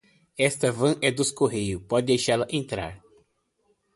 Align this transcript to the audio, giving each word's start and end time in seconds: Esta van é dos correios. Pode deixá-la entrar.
Esta 0.49 0.69
van 0.79 0.93
é 1.07 1.09
dos 1.17 1.31
correios. 1.39 1.83
Pode 1.89 2.09
deixá-la 2.11 2.51
entrar. 2.59 2.93